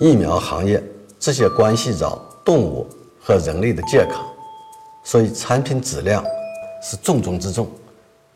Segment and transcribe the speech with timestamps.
[0.00, 0.82] 疫苗行业
[1.18, 2.86] 这些关系着动物
[3.22, 4.24] 和人类的健康，
[5.04, 6.24] 所以产品质量
[6.82, 7.68] 是重中之重，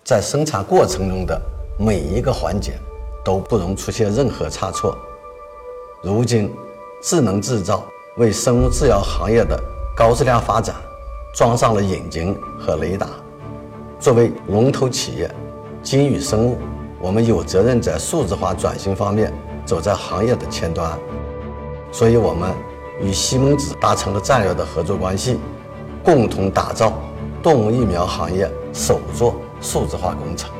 [0.04, 1.40] 在生产过程中的
[1.78, 2.74] 每一个环节
[3.24, 4.94] 都不容出现任何差错。
[6.02, 6.52] 如今，
[7.02, 7.82] 智能制造
[8.18, 9.58] 为生物制药行业的
[9.96, 10.76] 高质量发展
[11.34, 13.08] 装上了引擎和雷达。
[13.98, 15.34] 作为龙头企业，
[15.82, 16.58] 金宇生物，
[17.00, 19.32] 我们有责任在数字化转型方面
[19.64, 20.98] 走在行业的前端。
[21.94, 22.52] 所以，我们
[23.00, 25.38] 与西门子达成了战略的合作关系，
[26.02, 26.92] 共同打造
[27.40, 30.50] 动物疫苗行业首座数字化工厂。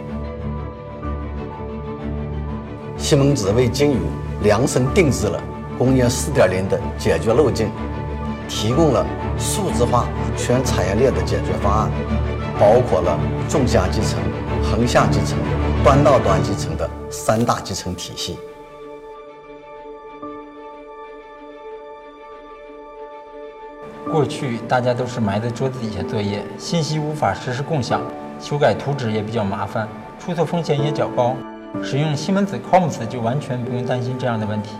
[2.96, 3.98] 西门子为金宇
[4.44, 5.42] 量身定制了
[5.76, 7.68] 工业4.0的解决路径，
[8.48, 9.04] 提供了
[9.36, 11.90] 数字化全产业链的解决方案，
[12.60, 14.20] 包括了纵向集成、
[14.62, 15.36] 横向集成、
[15.82, 18.38] 端到端集成的三大集成体系。
[24.14, 28.00] 过去大家都是埋在桌子底下作业，信息无法实时共享，
[28.38, 29.88] 修改图纸也比较麻烦，
[30.20, 31.34] 出错风险也较高。
[31.82, 34.76] 使用西门子 COMS 就完全不用担心这样的问题，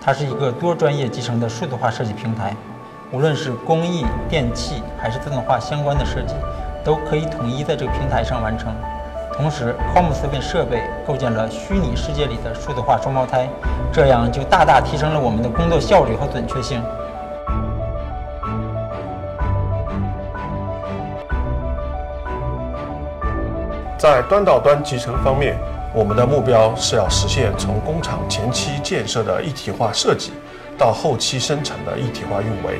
[0.00, 2.54] 它是一个多专业集成的数字化设计平台，
[3.10, 6.36] 无论是工艺、电器还是自动化相关的设计，
[6.84, 8.72] 都可以统一在这个平台上完成。
[9.32, 13.48] 同时，COMS 为设备构建了虚拟世界里的数字化双胞胎，
[13.92, 16.80] 这样就大大提升了我们的工作效率和准确性。
[23.98, 25.56] 在端到端集成方面。
[25.94, 30.30] 我们的目标是要实现从工厂前期建设的一体化设计，
[30.76, 32.78] 到后期生产的一体化运维。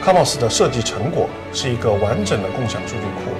[0.00, 3.32] Comos 的设计成果是一个完整的共享数据库。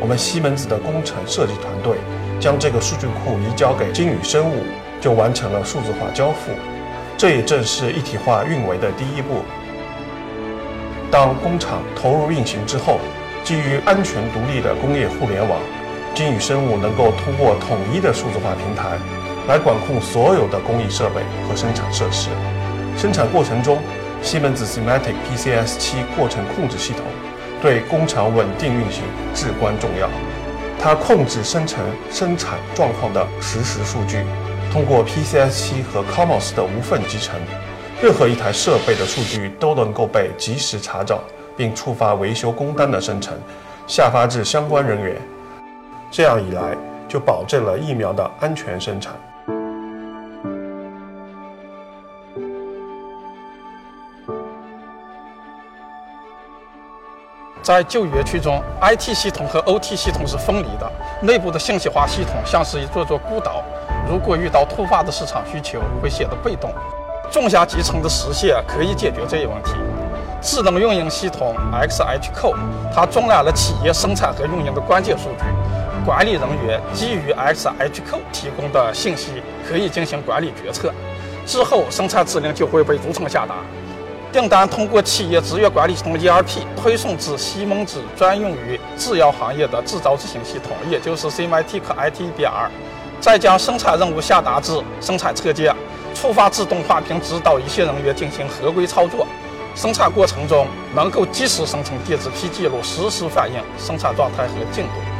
[0.00, 1.96] 我们西门子的工程设计团队
[2.40, 4.64] 将这个数据库移交给金宇生物，
[5.00, 6.50] 就完成了数字化交付。
[7.16, 9.44] 这也正是一体化运维的第一步。
[11.08, 12.98] 当工厂投入运行之后，
[13.44, 15.60] 基于安全独立的工业互联网。
[16.14, 18.96] 金宇生物能够通过统一的数字化平台，
[19.48, 22.30] 来管控所有的工艺设备和生产设施。
[22.96, 23.78] 生产过程中，
[24.22, 27.02] 西门子 Simatic PCS 七过程控制系统
[27.60, 29.02] 对工厂稳定运行
[29.34, 30.08] 至关重要。
[30.78, 34.24] 它控制生成生产状况的实时数据，
[34.72, 37.34] 通过 PCS 七和 Comos 的无缝集成，
[38.00, 41.18] 任何一台设备的数据都能够被及时查找，
[41.56, 43.34] 并触发维修工单的生成，
[43.88, 45.16] 下发至相关人员。
[46.16, 46.76] 这样一来，
[47.08, 49.14] 就保证了疫苗的安全生产。
[57.60, 60.88] 在旧园区中，IT 系统和 OT 系统是分离的，
[61.20, 63.64] 内部的信息化系统像是一座座孤岛。
[64.08, 66.72] 如果遇到突发的市场需求，会显得被动。
[67.28, 69.72] 纵向集成的实现可以解决这一问题。
[70.40, 72.54] 智能运营系统 XHQ，
[72.94, 75.44] 它装纳了企业生产和运营的关键数据。
[76.04, 80.92] 管理人员基于 XHQ 提供的信息可以进行管理决策，
[81.46, 83.54] 之后生产指令就会被逐层下达。
[84.30, 92.68] 订单通过企业资源管理系统 ERP 推送至西蒙子专用于制药行业的制造执行系统，也就是 Simatic ITBR，
[93.18, 95.74] 再将生产任务下达至生产车间，
[96.14, 99.26] 触发自动化并指导一线人员进行合规操作。
[99.74, 105.13] 生产过程中能够及时生成电子批记录，实时反映生产状态和进度。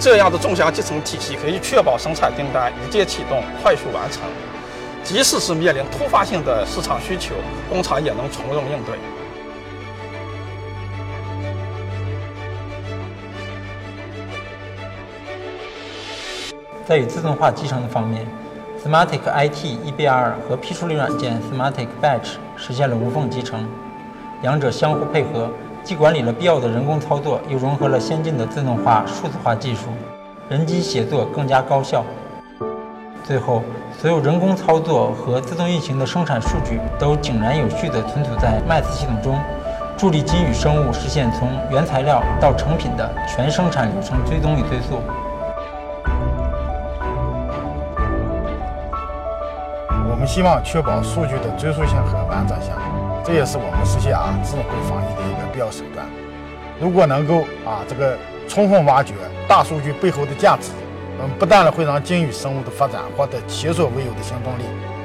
[0.00, 4.22] 这样的纵向集成体系可以确保生产订单一键启动、快速完成，
[5.02, 7.34] 即使是面临突发性的市场需求，
[7.68, 8.94] 工厂也能从容应对。
[16.86, 18.24] 在与自动化集成的方面
[18.82, 23.68] ，Smartic IT EBR 和批处理软件 Smartic Batch 实现了无缝集成，
[24.42, 25.50] 两者相互配合。
[25.88, 29.86] 既管理了必要的人工操作，又融合了先进的自动化、数字化技术，
[30.46, 32.04] 人机协作更加高效。
[33.24, 33.62] 最后，
[33.98, 39.38] 所有人工操作和自动运行的生产数据都井然有序地存储在 MAS 系统中，
[39.96, 45.00] 助力金宇生物实现从原材料到成品的全生产流程追踪与追溯。
[50.10, 52.72] 我们希望确保数据的追溯性和完整性。
[53.24, 56.06] 这也是我们实现啊智慧防疫的一个必要手段。
[56.80, 58.16] 如果能够啊这个
[58.48, 59.12] 充分挖掘
[59.46, 60.70] 大数据背后的价值，
[61.20, 64.62] 嗯，不但会让金宇生物的发展获得前所未有的行动力，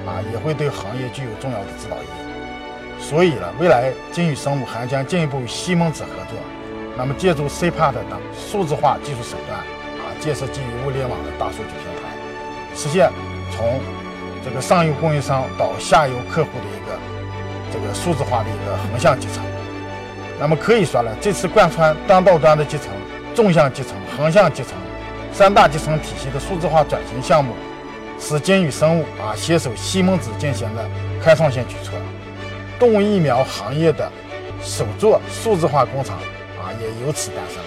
[0.08, 3.02] 啊，也会对行业具有重要的指导意义。
[3.02, 6.38] 所以呢，未来金宇生物还将进一步与西门子合作，
[6.96, 12.16] 那么借助 CPAT 等数字化技术手段，啊，建设基于物联网的大数据平台，
[12.76, 13.12] 实现
[13.52, 13.80] 从
[14.46, 16.83] 这个上游供应商到下游客户的一个。
[17.74, 19.44] 这个数字化的一个横向集成。
[20.40, 22.88] 那么可以说呢，这次贯穿端到端的集成、
[23.34, 24.74] 纵向集成、横向集成
[25.32, 27.54] 三大集成体系的数字化转型项目，
[28.20, 30.86] 是金宇生物啊携手西门子进行的
[31.24, 31.94] 开创性举措。
[32.78, 34.12] 动物疫苗行业的
[34.62, 36.18] 首座数字化工厂
[36.60, 37.62] 啊也由此诞生。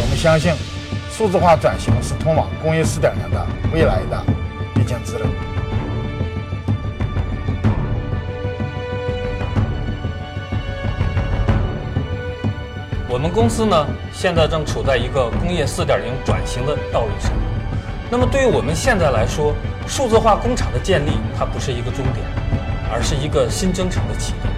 [0.00, 0.52] 我们相信，
[1.10, 4.24] 数字化转型是通往工业四点零的未来的
[4.74, 5.26] 必经之路。
[13.14, 15.86] 我们公司呢，现在正处在一个工业4.0
[16.24, 17.30] 转型的道路上。
[18.10, 19.54] 那么，对于我们现在来说，
[19.86, 22.26] 数字化工厂的建立，它不是一个终点，
[22.92, 24.52] 而是一个新征程的起点。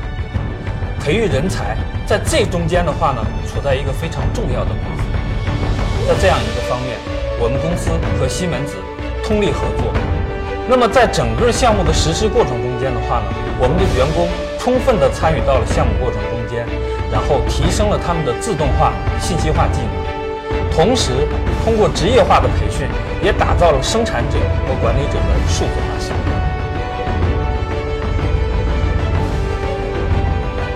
[1.05, 1.77] 培育人才，
[2.07, 5.05] 在这中间的话呢，处在一个非常重要的部分。
[6.09, 6.97] 在这样一个方面，
[7.39, 8.77] 我们公司和西门子
[9.23, 9.93] 通力合作。
[10.67, 13.29] 那么，在整个项目的实施过程中间的话呢，
[13.61, 14.27] 我们的员工
[14.59, 16.65] 充分地参与到了项目过程中间。
[17.11, 21.13] 然后提升了他们的自动化、信息化技能，同时
[21.65, 22.87] 通过职业化的培训，
[23.23, 26.17] 也打造了生产者和管理者的数字化系统。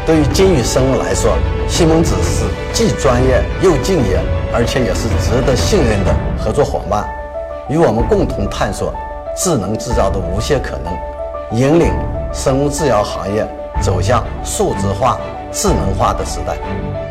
[0.07, 1.37] 对于金宇生物来说，
[1.69, 4.19] 西门子是既专业又敬业，
[4.53, 7.09] 而且也是值得信任的合作伙伴，
[7.69, 8.93] 与我们共同探索
[9.37, 10.93] 智能制造的无限可能，
[11.53, 11.93] 引领
[12.33, 13.47] 生物制药行业
[13.81, 15.21] 走向数字化。
[15.53, 17.10] 智能化的时代。